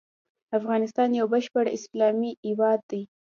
افغانستان 0.57 1.09
يو 1.19 1.25
بشپړ 1.33 1.65
اسلامي 1.77 2.31
هيواد 2.45 2.79
دی. 2.89 3.01